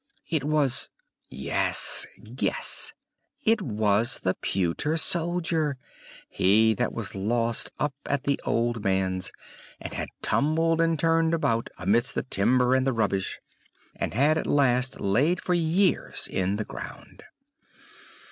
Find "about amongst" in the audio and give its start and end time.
11.35-12.15